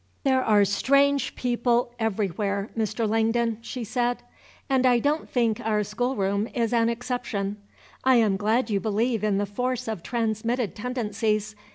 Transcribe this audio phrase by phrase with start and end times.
[0.23, 3.07] "There are strange people everywhere, Mr.
[3.07, 4.23] Langdon," she said,
[4.67, 7.57] "and I don't think our schoolroom is an exception.
[8.03, 11.55] I am glad you believe in the force of transmitted tendencies.